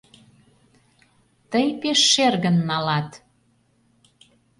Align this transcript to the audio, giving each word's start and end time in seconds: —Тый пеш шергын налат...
—Тый 1.51 1.67
пеш 1.81 1.99
шергын 2.13 2.55
налат... 2.69 3.09